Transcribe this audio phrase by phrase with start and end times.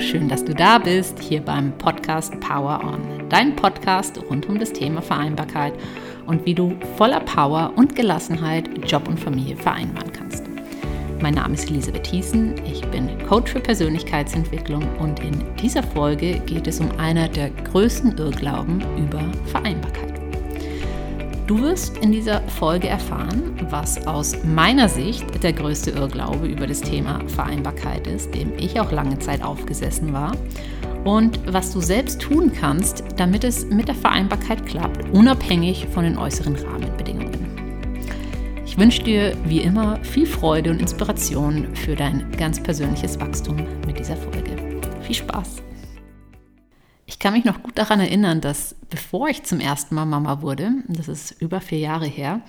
[0.00, 4.72] Schön, dass du da bist, hier beim Podcast Power On, dein Podcast rund um das
[4.72, 5.74] Thema Vereinbarkeit
[6.26, 10.44] und wie du voller Power und Gelassenheit Job und Familie vereinbaren kannst.
[11.20, 16.66] Mein Name ist Elisabeth Thiessen, ich bin Coach für Persönlichkeitsentwicklung und in dieser Folge geht
[16.66, 20.11] es um einer der größten Irrglauben über Vereinbarkeit.
[21.46, 26.80] Du wirst in dieser Folge erfahren, was aus meiner Sicht der größte Irrglaube über das
[26.80, 30.32] Thema Vereinbarkeit ist, dem ich auch lange Zeit aufgesessen war,
[31.04, 36.16] und was du selbst tun kannst, damit es mit der Vereinbarkeit klappt, unabhängig von den
[36.16, 37.32] äußeren Rahmenbedingungen.
[38.64, 43.98] Ich wünsche dir wie immer viel Freude und Inspiration für dein ganz persönliches Wachstum mit
[43.98, 44.56] dieser Folge.
[45.02, 45.71] Viel Spaß!
[47.22, 50.72] Ich kann mich noch gut daran erinnern, dass bevor ich zum ersten Mal Mama wurde,
[50.88, 52.40] das ist über vier Jahre her,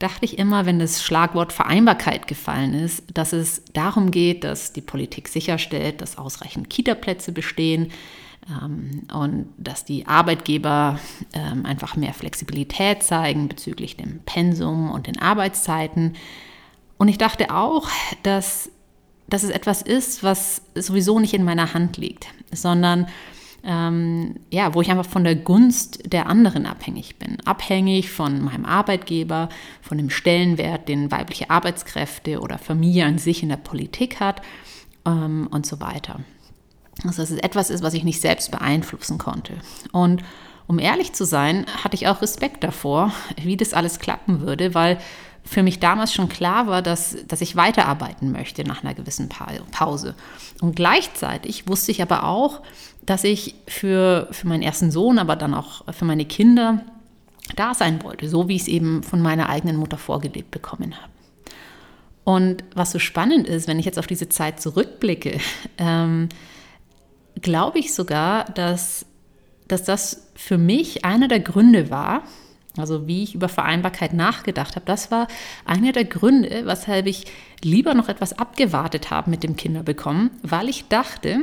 [0.00, 4.80] dachte ich immer, wenn das Schlagwort Vereinbarkeit gefallen ist, dass es darum geht, dass die
[4.80, 7.92] Politik sicherstellt, dass ausreichend Kita-Plätze bestehen
[8.50, 10.98] ähm, und dass die Arbeitgeber
[11.32, 16.14] ähm, einfach mehr Flexibilität zeigen bezüglich dem Pensum und den Arbeitszeiten.
[16.98, 17.88] Und ich dachte auch,
[18.24, 18.72] dass,
[19.28, 23.06] dass es etwas ist, was sowieso nicht in meiner Hand liegt, sondern
[23.64, 27.38] ähm, ja, wo ich einfach von der Gunst der anderen abhängig bin.
[27.44, 29.48] Abhängig von meinem Arbeitgeber,
[29.82, 34.42] von dem Stellenwert, den weibliche Arbeitskräfte oder Familie an sich in der Politik hat
[35.06, 36.20] ähm, und so weiter.
[37.04, 39.54] Also dass es etwas ist, was ich nicht selbst beeinflussen konnte.
[39.92, 40.22] Und
[40.66, 44.98] um ehrlich zu sein, hatte ich auch Respekt davor, wie das alles klappen würde, weil
[45.50, 50.14] für mich damals schon klar war, dass, dass ich weiterarbeiten möchte nach einer gewissen Pause.
[50.60, 52.60] Und gleichzeitig wusste ich aber auch,
[53.04, 56.84] dass ich für, für meinen ersten Sohn, aber dann auch für meine Kinder
[57.56, 61.10] da sein wollte, so wie ich es eben von meiner eigenen Mutter vorgelebt bekommen habe.
[62.22, 65.40] Und was so spannend ist, wenn ich jetzt auf diese Zeit zurückblicke,
[65.78, 66.28] ähm,
[67.42, 69.04] glaube ich sogar, dass,
[69.66, 72.22] dass das für mich einer der Gründe war,
[72.76, 75.26] also wie ich über Vereinbarkeit nachgedacht habe, das war
[75.64, 77.26] einer der Gründe, weshalb ich
[77.62, 81.40] lieber noch etwas abgewartet habe mit dem Kinderbekommen, weil ich dachte,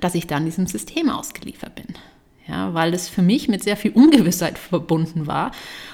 [0.00, 1.86] dass ich dann diesem System ausgeliefert bin.
[2.46, 5.50] Ja, weil es für mich mit sehr viel Ungewissheit verbunden war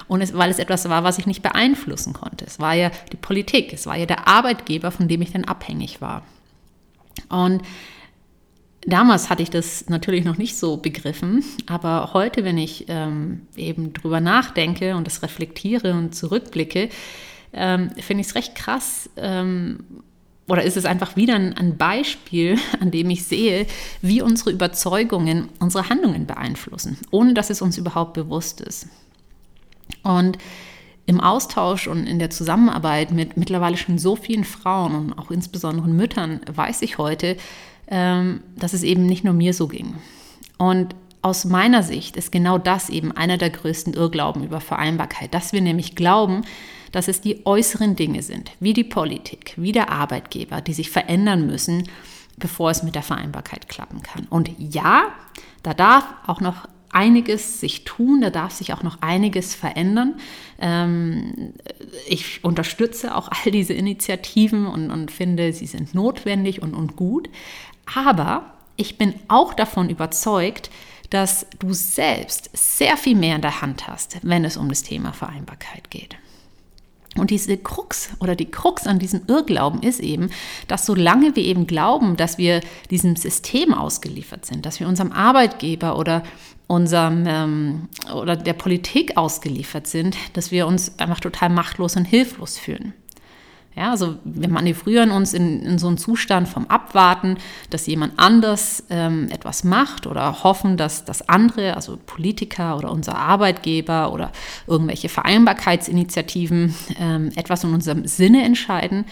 [0.09, 2.43] und es, weil es etwas war, was ich nicht beeinflussen konnte.
[2.43, 6.01] Es war ja die Politik, es war ja der Arbeitgeber, von dem ich dann abhängig
[6.01, 6.23] war.
[7.29, 7.61] Und
[8.85, 13.93] Damals hatte ich das natürlich noch nicht so begriffen, aber heute, wenn ich ähm, eben
[13.93, 16.89] drüber nachdenke und das reflektiere und zurückblicke,
[17.53, 19.09] ähm, finde ich es recht krass.
[19.17, 19.81] Ähm,
[20.47, 23.67] oder ist es einfach wieder ein, ein Beispiel, an dem ich sehe,
[24.01, 28.87] wie unsere Überzeugungen unsere Handlungen beeinflussen, ohne dass es uns überhaupt bewusst ist.
[30.01, 30.39] Und
[31.05, 35.87] im Austausch und in der Zusammenarbeit mit mittlerweile schon so vielen Frauen und auch insbesondere
[35.87, 37.37] Müttern weiß ich heute,
[37.91, 39.95] dass es eben nicht nur mir so ging.
[40.57, 45.53] Und aus meiner Sicht ist genau das eben einer der größten Irrglauben über Vereinbarkeit, dass
[45.53, 46.41] wir nämlich glauben,
[46.91, 51.45] dass es die äußeren Dinge sind, wie die Politik, wie der Arbeitgeber, die sich verändern
[51.45, 51.83] müssen,
[52.37, 54.25] bevor es mit der Vereinbarkeit klappen kann.
[54.29, 55.03] Und ja,
[55.63, 60.15] da darf auch noch einiges sich tun, da darf sich auch noch einiges verändern.
[60.59, 61.53] Ähm,
[62.07, 67.29] ich unterstütze auch all diese Initiativen und, und finde, sie sind notwendig und, und gut.
[67.95, 70.69] Aber ich bin auch davon überzeugt,
[71.09, 75.11] dass du selbst sehr viel mehr in der Hand hast, wenn es um das Thema
[75.13, 76.15] Vereinbarkeit geht.
[77.17, 80.29] Und diese Krux oder die Krux an diesem Irrglauben ist eben,
[80.69, 85.97] dass solange wir eben glauben, dass wir diesem System ausgeliefert sind, dass wir unserem Arbeitgeber
[85.99, 86.23] oder
[86.67, 92.57] unserem ähm, oder der Politik ausgeliefert sind, dass wir uns einfach total machtlos und hilflos
[92.57, 92.93] fühlen.
[93.75, 97.37] Ja, also wir manövrieren uns in, in so einen Zustand vom Abwarten,
[97.69, 103.17] dass jemand anders ähm, etwas macht oder hoffen, dass das andere, also Politiker oder unser
[103.17, 104.33] Arbeitgeber oder
[104.67, 109.05] irgendwelche Vereinbarkeitsinitiativen ähm, etwas in unserem Sinne entscheiden,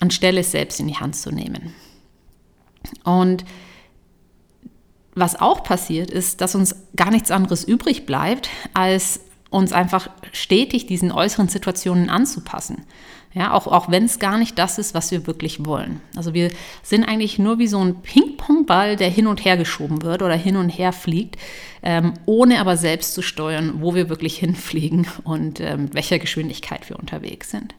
[0.00, 1.74] anstelle es selbst in die Hand zu nehmen.
[3.04, 3.44] Und
[5.14, 9.20] was auch passiert, ist, dass uns gar nichts anderes übrig bleibt, als
[9.50, 12.84] uns einfach stetig diesen äußeren Situationen anzupassen.
[13.34, 16.00] Ja, auch, auch wenn es gar nicht das ist, was wir wirklich wollen.
[16.16, 16.50] Also wir
[16.82, 20.56] sind eigentlich nur wie so ein Ping-Pong-Ball, der hin und her geschoben wird oder hin
[20.56, 21.36] und her fliegt,
[21.82, 26.88] ähm, ohne aber selbst zu steuern, wo wir wirklich hinfliegen und ähm, mit welcher Geschwindigkeit
[26.88, 27.74] wir unterwegs sind.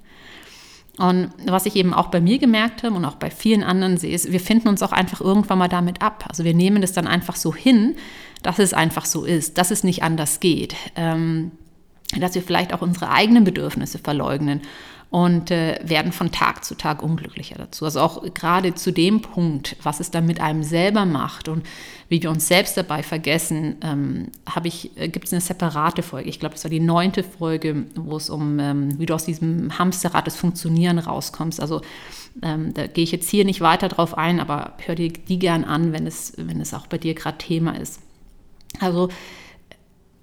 [0.97, 4.13] Und was ich eben auch bei mir gemerkt habe und auch bei vielen anderen sehe,
[4.13, 6.25] ist, wir finden uns auch einfach irgendwann mal damit ab.
[6.27, 7.95] Also wir nehmen das dann einfach so hin,
[8.41, 10.75] dass es einfach so ist, dass es nicht anders geht.
[10.95, 11.51] Ähm,
[12.17, 14.61] dass wir vielleicht auch unsere eigenen Bedürfnisse verleugnen
[15.11, 17.85] und äh, werden von Tag zu Tag unglücklicher dazu.
[17.85, 21.65] Also auch gerade zu dem Punkt, was es dann mit einem selber macht und
[22.09, 24.27] wie wir uns selbst dabei vergessen, ähm,
[24.63, 26.29] ich, äh, gibt es eine separate Folge.
[26.29, 29.79] Ich glaube, das war die neunte Folge, wo es um, ähm, wie du aus diesem
[29.79, 31.59] Hamsterrad des Funktionieren rauskommst.
[31.59, 31.81] Also
[32.43, 35.63] ähm, da gehe ich jetzt hier nicht weiter drauf ein, aber hör dir die gern
[35.63, 37.99] an, wenn es, wenn es auch bei dir gerade Thema ist.
[38.79, 39.09] Also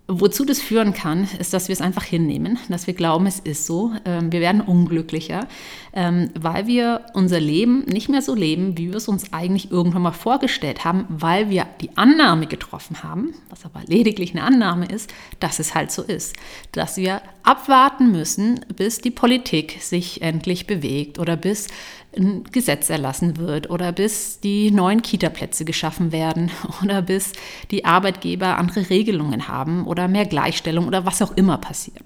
[0.09, 3.67] Wozu das führen kann, ist, dass wir es einfach hinnehmen, dass wir glauben, es ist
[3.67, 3.91] so.
[4.05, 5.49] Ähm, wir werden unglücklicher,
[5.93, 10.03] ähm, weil wir unser Leben nicht mehr so leben, wie wir es uns eigentlich irgendwann
[10.03, 15.13] mal vorgestellt haben, weil wir die Annahme getroffen haben, was aber lediglich eine Annahme ist,
[15.41, 16.37] dass es halt so ist.
[16.71, 21.69] Dass wir abwarten müssen, bis die Politik sich endlich bewegt oder bis
[22.17, 26.51] ein Gesetz erlassen wird oder bis die neuen Kita-Plätze geschaffen werden
[26.83, 27.33] oder bis
[27.71, 32.03] die Arbeitgeber andere Regelungen haben oder mehr Gleichstellung oder was auch immer passiert.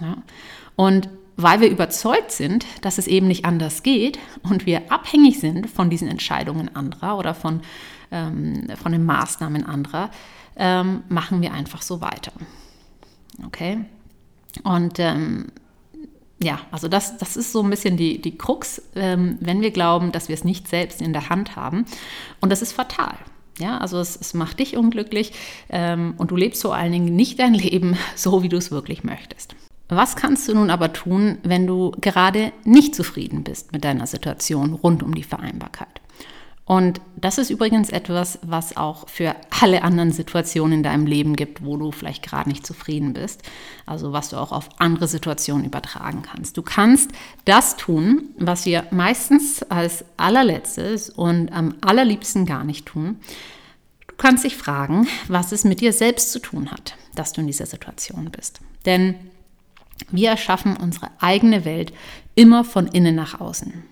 [0.00, 0.16] Ja.
[0.74, 5.68] Und weil wir überzeugt sind, dass es eben nicht anders geht und wir abhängig sind
[5.68, 7.60] von diesen Entscheidungen anderer oder von,
[8.10, 10.10] ähm, von den Maßnahmen anderer,
[10.56, 12.32] ähm, machen wir einfach so weiter.
[13.44, 13.84] Okay?
[14.64, 15.46] Und ähm,
[16.42, 20.12] ja, also das, das ist so ein bisschen die, die Krux, ähm, wenn wir glauben,
[20.12, 21.86] dass wir es nicht selbst in der Hand haben.
[22.40, 23.14] Und das ist fatal.
[23.58, 25.32] Ja, also es, es macht dich unglücklich
[25.70, 29.02] ähm, und du lebst vor allen Dingen nicht dein Leben so, wie du es wirklich
[29.02, 29.56] möchtest.
[29.88, 34.74] Was kannst du nun aber tun, wenn du gerade nicht zufrieden bist mit deiner Situation
[34.74, 36.00] rund um die Vereinbarkeit?
[36.66, 41.64] Und das ist übrigens etwas, was auch für alle anderen Situationen in deinem Leben gibt,
[41.64, 43.42] wo du vielleicht gerade nicht zufrieden bist.
[43.86, 46.56] Also was du auch auf andere Situationen übertragen kannst.
[46.56, 47.12] Du kannst
[47.44, 53.20] das tun, was wir meistens als allerletztes und am allerliebsten gar nicht tun.
[54.08, 57.46] Du kannst dich fragen, was es mit dir selbst zu tun hat, dass du in
[57.46, 58.58] dieser Situation bist.
[58.86, 59.14] Denn
[60.10, 61.92] wir erschaffen unsere eigene Welt
[62.34, 63.84] immer von innen nach außen.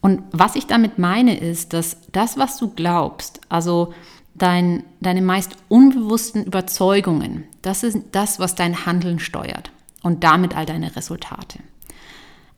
[0.00, 3.92] Und was ich damit meine, ist, dass das, was du glaubst, also
[4.34, 9.70] dein, deine meist unbewussten Überzeugungen, das ist das, was dein Handeln steuert
[10.02, 11.58] und damit all deine Resultate.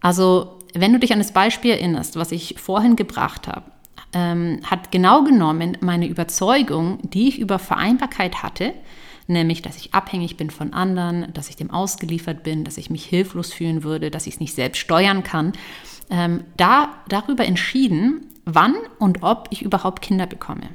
[0.01, 3.71] Also, wenn du dich an das Beispiel erinnerst, was ich vorhin gebracht habe,
[4.13, 8.75] ähm, hat genau genommen meine Überzeugung, die ich über Vereinbarkeit hatte,
[9.27, 13.05] nämlich, dass ich abhängig bin von anderen, dass ich dem ausgeliefert bin, dass ich mich
[13.05, 15.53] hilflos fühlen würde, dass ich es nicht selbst steuern kann,
[16.11, 20.69] ähm, da, darüber entschieden, wann und ob ich überhaupt Kinder bekomme.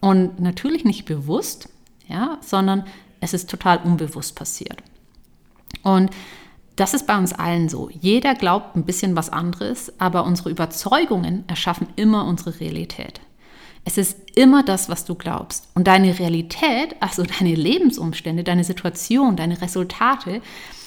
[0.00, 1.68] Und natürlich nicht bewusst,
[2.08, 2.84] ja, sondern
[3.20, 4.82] es ist total unbewusst passiert.
[5.82, 6.10] Und
[6.76, 7.90] das ist bei uns allen so.
[7.90, 13.20] Jeder glaubt ein bisschen was anderes, aber unsere Überzeugungen erschaffen immer unsere Realität.
[13.84, 15.68] Es ist immer das, was du glaubst.
[15.74, 20.40] Und deine Realität, also deine Lebensumstände, deine Situation, deine Resultate,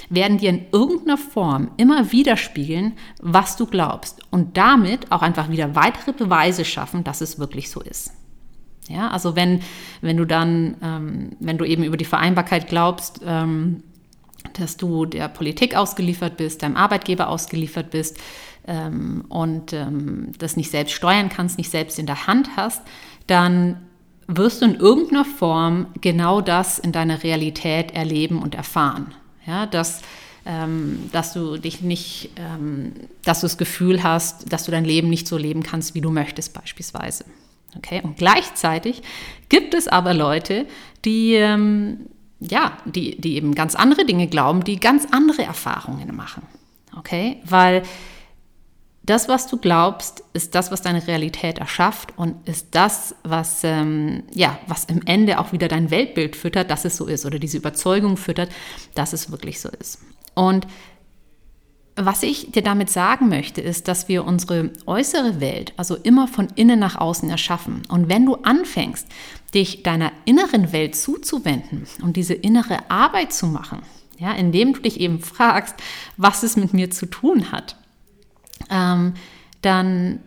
[0.09, 4.21] werden dir in irgendeiner Form immer widerspiegeln, was du glaubst.
[4.31, 8.11] Und damit auch einfach wieder weitere Beweise schaffen, dass es wirklich so ist.
[8.87, 9.61] Ja, also wenn,
[10.01, 13.83] wenn du dann, ähm, wenn du eben über die Vereinbarkeit glaubst, ähm,
[14.53, 18.19] dass du der Politik ausgeliefert bist, deinem Arbeitgeber ausgeliefert bist,
[18.67, 22.81] ähm, und ähm, das nicht selbst steuern kannst, nicht selbst in der Hand hast,
[23.27, 23.77] dann
[24.27, 29.13] wirst du in irgendeiner Form genau das in deiner Realität erleben und erfahren.
[29.47, 30.01] Ja, dass,
[30.45, 32.93] ähm, dass du dich nicht, ähm,
[33.23, 36.11] dass du das Gefühl hast, dass du dein Leben nicht so leben kannst, wie du
[36.11, 37.25] möchtest beispielsweise.
[37.77, 38.01] Okay?
[38.03, 39.01] Und gleichzeitig
[39.49, 40.65] gibt es aber Leute,
[41.03, 42.07] die, ähm,
[42.39, 46.43] ja, die, die eben ganz andere Dinge glauben, die ganz andere Erfahrungen machen.
[46.97, 47.37] Okay?
[47.43, 47.83] Weil
[49.05, 54.23] das, was du glaubst, ist das, was deine Realität erschafft und ist das, was, ähm,
[54.33, 57.57] ja, was im Ende auch wieder dein Weltbild füttert, dass es so ist oder diese
[57.57, 58.49] Überzeugung füttert,
[58.95, 59.99] dass es wirklich so ist.
[60.33, 60.65] Und
[61.95, 66.47] was ich dir damit sagen möchte, ist, dass wir unsere äußere Welt also immer von
[66.55, 67.83] innen nach außen erschaffen.
[67.87, 69.07] Und wenn du anfängst,
[69.53, 73.81] dich deiner inneren Welt zuzuwenden und diese innere Arbeit zu machen,
[74.17, 75.75] ja, indem du dich eben fragst,
[76.17, 77.77] was es mit mir zu tun hat,
[78.69, 79.13] ähm,
[79.61, 80.19] dann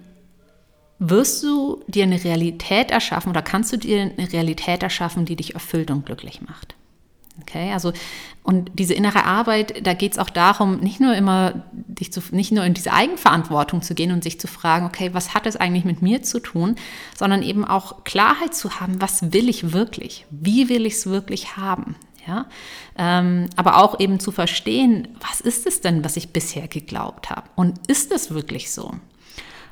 [0.98, 5.54] wirst du dir eine Realität erschaffen oder kannst du dir eine Realität erschaffen, die dich
[5.54, 6.74] erfüllt und glücklich macht.
[7.42, 7.92] Okay, also
[8.42, 12.50] und diese innere Arbeit, da geht es auch darum, nicht nur immer dich zu, nicht
[12.50, 15.84] nur in diese Eigenverantwortung zu gehen und sich zu fragen, okay, was hat es eigentlich
[15.84, 16.74] mit mir zu tun,
[17.16, 21.56] sondern eben auch Klarheit zu haben, was will ich wirklich, wie will ich es wirklich
[21.56, 21.94] haben,
[22.26, 22.46] ja,
[22.96, 27.48] ähm, aber auch eben zu verstehen, was ist es denn, was ich bisher geglaubt habe?
[27.54, 28.92] Und ist es wirklich so?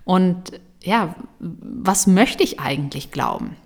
[0.04, 3.56] Und ja, was möchte ich eigentlich glauben?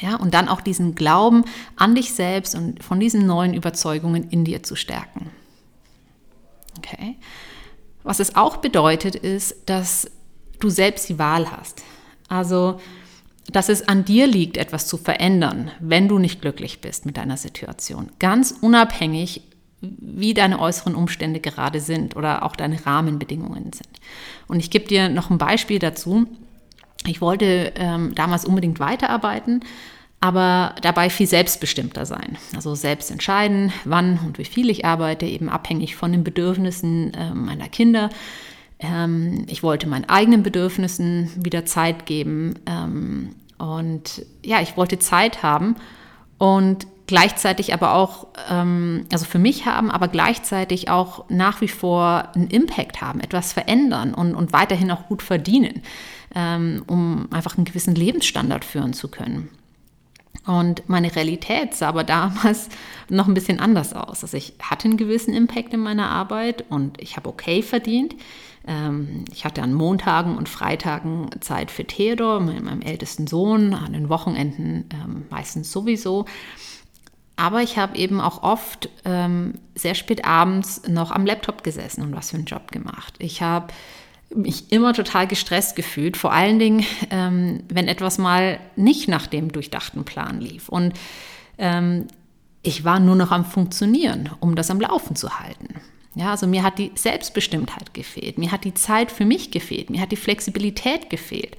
[0.00, 1.44] Ja, und dann auch diesen Glauben
[1.76, 5.30] an dich selbst und von diesen neuen Überzeugungen in dir zu stärken.
[6.78, 7.16] Okay.
[8.02, 10.10] Was es auch bedeutet, ist, dass
[10.60, 11.82] du selbst die Wahl hast.
[12.28, 12.80] Also,
[13.50, 17.36] dass es an dir liegt, etwas zu verändern, wenn du nicht glücklich bist mit deiner
[17.36, 18.10] Situation.
[18.18, 19.42] Ganz unabhängig,
[19.80, 24.00] wie deine äußeren Umstände gerade sind oder auch deine Rahmenbedingungen sind.
[24.46, 26.26] Und ich gebe dir noch ein Beispiel dazu.
[27.06, 29.64] Ich wollte ähm, damals unbedingt weiterarbeiten,
[30.20, 32.38] aber dabei viel selbstbestimmter sein.
[32.54, 37.34] Also selbst entscheiden, wann und wie viel ich arbeite, eben abhängig von den Bedürfnissen äh,
[37.34, 38.08] meiner Kinder.
[38.82, 42.54] Ähm, ich wollte meinen eigenen Bedürfnissen wieder Zeit geben.
[42.66, 45.76] Ähm, und ja, ich wollte Zeit haben
[46.38, 52.28] und gleichzeitig aber auch, ähm, also für mich haben, aber gleichzeitig auch nach wie vor
[52.34, 55.82] einen Impact haben, etwas verändern und, und weiterhin auch gut verdienen,
[56.34, 59.48] ähm, um einfach einen gewissen Lebensstandard führen zu können.
[60.44, 62.68] Und meine Realität sah aber damals
[63.08, 64.22] noch ein bisschen anders aus.
[64.22, 68.16] Also ich hatte einen gewissen Impact in meiner Arbeit und ich habe okay verdient.
[68.66, 74.08] Ähm, ich hatte an Montagen und Freitagen Zeit für Theodor, meinem ältesten Sohn, an den
[74.08, 76.26] Wochenenden ähm, meistens sowieso.
[77.36, 82.14] Aber ich habe eben auch oft ähm, sehr spät abends noch am Laptop gesessen und
[82.14, 83.14] was für einen Job gemacht.
[83.18, 83.72] Ich habe
[84.34, 89.52] mich immer total gestresst gefühlt, vor allen Dingen, ähm, wenn etwas mal nicht nach dem
[89.52, 90.68] durchdachten Plan lief.
[90.68, 90.94] Und
[91.58, 92.06] ähm,
[92.62, 95.80] ich war nur noch am Funktionieren, um das am Laufen zu halten.
[96.14, 100.00] Ja, also mir hat die Selbstbestimmtheit gefehlt, mir hat die Zeit für mich gefehlt, mir
[100.00, 101.56] hat die Flexibilität gefehlt.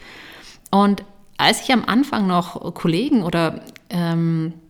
[0.70, 1.04] Und
[1.38, 4.63] als ich am Anfang noch Kollegen oder ähm, äh,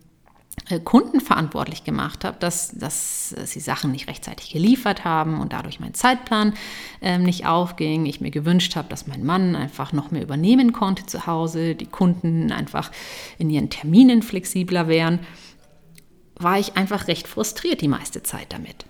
[0.84, 5.92] Kunden verantwortlich gemacht habe, dass, dass sie Sachen nicht rechtzeitig geliefert haben und dadurch mein
[5.92, 6.54] Zeitplan
[7.02, 8.06] ähm, nicht aufging.
[8.06, 11.86] Ich mir gewünscht habe, dass mein Mann einfach noch mehr übernehmen konnte zu Hause, die
[11.86, 12.90] Kunden einfach
[13.36, 15.18] in ihren Terminen flexibler wären,
[16.36, 18.86] war ich einfach recht frustriert die meiste Zeit damit.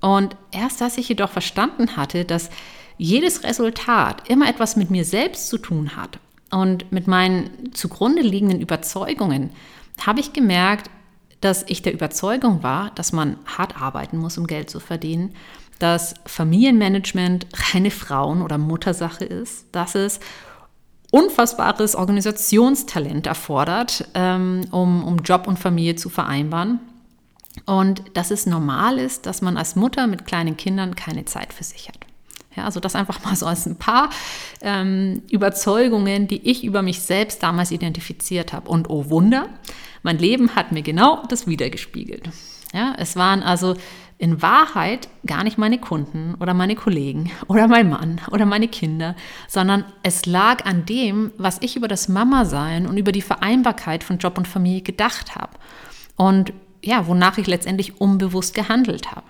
[0.00, 2.50] Und erst als ich jedoch verstanden hatte, dass
[2.98, 6.18] jedes Resultat immer etwas mit mir selbst zu tun hat
[6.50, 9.50] und mit meinen zugrunde liegenden Überzeugungen,
[10.04, 10.90] habe ich gemerkt,
[11.44, 15.34] dass ich der Überzeugung war, dass man hart arbeiten muss, um Geld zu verdienen,
[15.78, 20.20] dass Familienmanagement reine Frauen- oder Muttersache ist, dass es
[21.10, 26.80] unfassbares Organisationstalent erfordert, ähm, um, um Job und Familie zu vereinbaren.
[27.66, 31.62] Und dass es normal ist, dass man als Mutter mit kleinen Kindern keine Zeit für
[31.62, 32.03] sich hat.
[32.56, 34.10] Ja, also das einfach mal so als ein paar
[34.60, 38.68] ähm, Überzeugungen, die ich über mich selbst damals identifiziert habe.
[38.68, 39.48] Und oh Wunder,
[40.02, 42.28] mein Leben hat mir genau das wiedergespiegelt.
[42.72, 43.76] Ja, es waren also
[44.18, 49.16] in Wahrheit gar nicht meine Kunden oder meine Kollegen oder mein Mann oder meine Kinder,
[49.48, 54.18] sondern es lag an dem, was ich über das Mama-Sein und über die Vereinbarkeit von
[54.18, 55.52] Job und Familie gedacht habe.
[56.16, 59.26] Und ja, wonach ich letztendlich unbewusst gehandelt habe.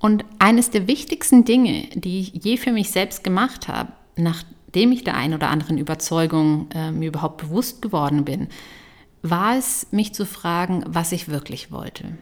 [0.00, 4.92] Und eines der wichtigsten Dinge, die ich je für mich selbst gemacht habe, nach nachdem
[4.92, 8.48] ich der einen oder anderen Überzeugung äh, mir überhaupt bewusst geworden bin,
[9.22, 12.18] war es, mich zu fragen, was ich wirklich wollte,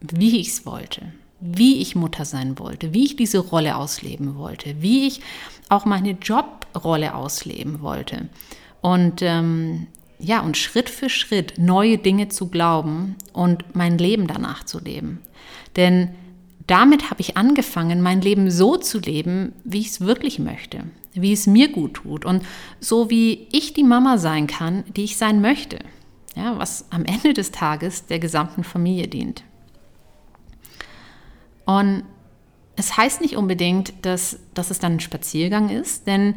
[0.00, 4.80] wie ich es wollte, wie ich Mutter sein wollte, wie ich diese Rolle ausleben wollte,
[4.80, 5.20] wie ich
[5.68, 8.28] auch meine Jobrolle ausleben wollte.
[8.80, 9.86] Und ähm,
[10.18, 15.20] ja, und Schritt für Schritt neue Dinge zu glauben und mein Leben danach zu leben.
[15.76, 16.08] Denn
[16.66, 21.32] damit habe ich angefangen, mein Leben so zu leben, wie ich es wirklich möchte wie
[21.32, 22.44] es mir gut tut und
[22.80, 25.78] so wie ich die Mama sein kann, die ich sein möchte,
[26.34, 29.44] ja, was am Ende des Tages der gesamten Familie dient.
[31.64, 32.04] Und
[32.76, 36.34] es heißt nicht unbedingt, dass, dass es dann ein Spaziergang ist, denn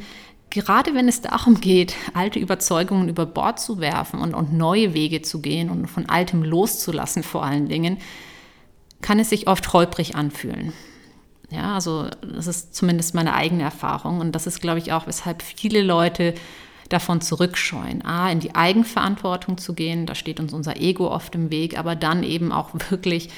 [0.49, 5.21] gerade wenn es darum geht, alte Überzeugungen über Bord zu werfen und, und neue Wege
[5.21, 7.97] zu gehen und von altem loszulassen vor allen Dingen,
[9.01, 10.73] kann es sich oft holprig anfühlen.
[11.51, 15.41] Ja, also das ist zumindest meine eigene Erfahrung und das ist, glaube ich, auch, weshalb
[15.41, 16.33] viele Leute
[16.89, 18.03] davon zurückscheuen.
[18.03, 21.95] A, in die Eigenverantwortung zu gehen, da steht uns unser Ego oft im Weg, aber
[21.95, 23.29] dann eben auch wirklich,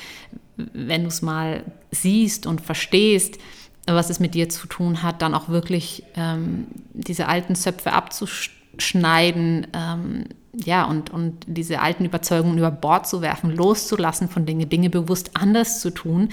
[0.56, 3.38] wenn du es mal siehst und verstehst,
[3.86, 9.68] was es mit dir zu tun hat, dann auch wirklich ähm, diese alten Zöpfe abzuschneiden,
[9.74, 10.26] ähm,
[10.66, 15.32] ja, und, und diese alten Überzeugungen über Bord zu werfen, loszulassen von Dingen, Dinge bewusst
[15.36, 16.30] anders zu tun,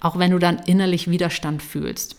[0.00, 2.16] auch wenn du dann innerlich Widerstand fühlst.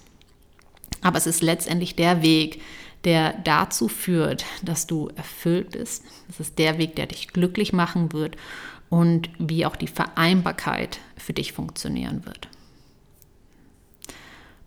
[1.02, 2.62] Aber es ist letztendlich der Weg,
[3.04, 6.04] der dazu führt, dass du erfüllt bist.
[6.30, 8.36] Es ist der Weg, der dich glücklich machen wird
[8.90, 12.50] und wie auch die Vereinbarkeit für dich funktionieren wird.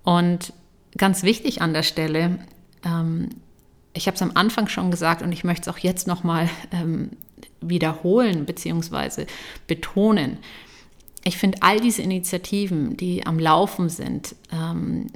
[0.02, 0.54] Und
[0.96, 2.38] ganz wichtig an der Stelle,
[2.84, 3.28] ähm,
[3.92, 7.10] ich habe es am Anfang schon gesagt und ich möchte es auch jetzt nochmal ähm,
[7.60, 9.26] wiederholen bzw.
[9.66, 10.38] betonen.
[11.24, 15.08] Ich finde all diese Initiativen, die am Laufen sind, ähm,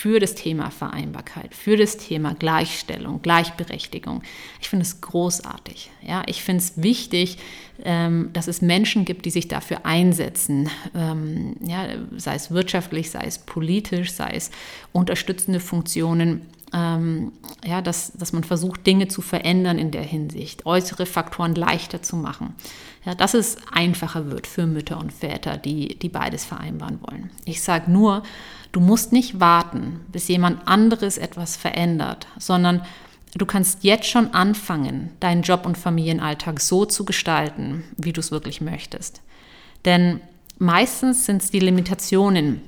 [0.00, 4.22] für das Thema Vereinbarkeit, für das Thema Gleichstellung, Gleichberechtigung.
[4.58, 5.90] Ich finde es großartig.
[6.00, 7.36] Ja, ich finde es wichtig,
[7.84, 11.84] ähm, dass es Menschen gibt, die sich dafür einsetzen, ähm, ja,
[12.16, 14.50] sei es wirtschaftlich, sei es politisch, sei es
[14.92, 17.32] unterstützende Funktionen ähm,
[17.64, 22.16] ja, dass, dass man versucht, Dinge zu verändern in der Hinsicht, äußere Faktoren leichter zu
[22.16, 22.54] machen.
[23.04, 27.30] Ja, dass es einfacher wird für Mütter und Väter, die, die beides vereinbaren wollen.
[27.44, 28.22] Ich sage nur,
[28.72, 32.82] du musst nicht warten, bis jemand anderes etwas verändert, sondern
[33.34, 38.30] du kannst jetzt schon anfangen, deinen Job und Familienalltag so zu gestalten, wie du es
[38.30, 39.22] wirklich möchtest.
[39.84, 40.20] Denn
[40.58, 42.60] meistens sind es die Limitationen,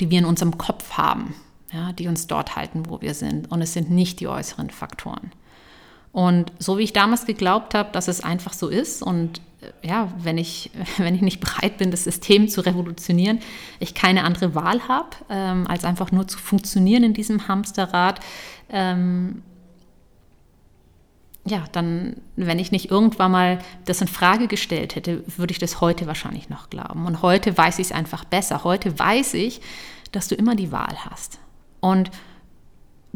[0.00, 1.34] die wir in unserem Kopf haben,
[1.72, 3.50] ja, die uns dort halten, wo wir sind.
[3.50, 5.32] Und es sind nicht die äußeren Faktoren.
[6.16, 10.10] Und so wie ich damals geglaubt habe, dass es einfach so ist und äh, ja,
[10.16, 13.40] wenn ich, wenn ich nicht bereit bin, das System zu revolutionieren,
[13.80, 18.20] ich keine andere Wahl habe, ähm, als einfach nur zu funktionieren in diesem Hamsterrad,
[18.70, 19.42] ähm,
[21.44, 25.82] ja, dann, wenn ich nicht irgendwann mal das in Frage gestellt hätte, würde ich das
[25.82, 27.04] heute wahrscheinlich noch glauben.
[27.04, 28.64] Und heute weiß ich es einfach besser.
[28.64, 29.60] Heute weiß ich,
[30.12, 31.40] dass du immer die Wahl hast.
[31.80, 32.10] Und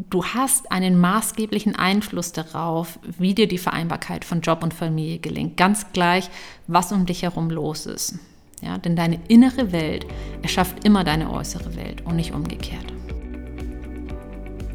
[0.09, 5.57] du hast einen maßgeblichen Einfluss darauf, wie dir die Vereinbarkeit von Job und Familie gelingt.
[5.57, 6.29] Ganz gleich,
[6.67, 8.15] was um dich herum los ist.
[8.61, 10.05] Ja, denn deine innere Welt
[10.43, 12.85] erschafft immer deine äußere Welt und nicht umgekehrt.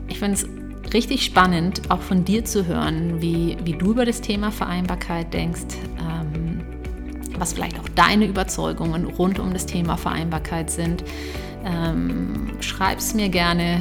[0.09, 4.21] Ich finde es richtig spannend, auch von dir zu hören, wie, wie du über das
[4.21, 6.63] Thema Vereinbarkeit denkst, ähm,
[7.39, 11.05] was vielleicht auch deine Überzeugungen rund um das Thema Vereinbarkeit sind.
[11.65, 13.81] Ähm, Schreib es mir gerne,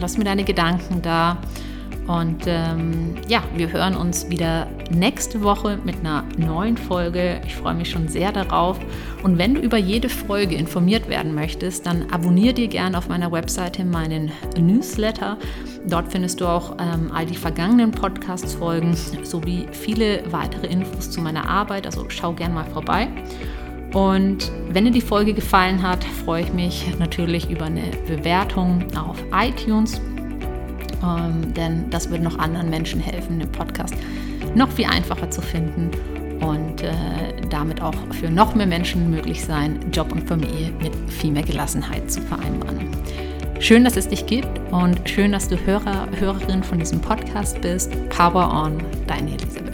[0.00, 1.38] lass mir deine Gedanken da.
[2.06, 7.40] Und ähm, ja, wir hören uns wieder nächste Woche mit einer neuen Folge.
[7.46, 8.78] Ich freue mich schon sehr darauf.
[9.22, 13.32] Und wenn du über jede Folge informiert werden möchtest, dann abonniere dir gerne auf meiner
[13.32, 15.38] Webseite meinen Newsletter.
[15.86, 21.48] Dort findest du auch ähm, all die vergangenen Podcast-Folgen sowie viele weitere Infos zu meiner
[21.48, 21.86] Arbeit.
[21.86, 23.08] Also schau gerne mal vorbei.
[23.94, 29.16] Und wenn dir die Folge gefallen hat, freue ich mich natürlich über eine Bewertung auf
[29.32, 30.00] iTunes,
[31.02, 33.94] ähm, denn das wird noch anderen Menschen helfen, den Podcast
[34.54, 35.90] noch viel einfacher zu finden
[36.40, 36.92] und äh,
[37.50, 42.10] damit auch für noch mehr Menschen möglich sein, Job und Familie mit viel mehr Gelassenheit
[42.10, 42.88] zu vereinbaren.
[43.60, 47.92] Schön, dass es dich gibt und schön, dass du Hörer, Hörerin von diesem Podcast bist.
[48.10, 49.73] Power on, deine Elisabeth.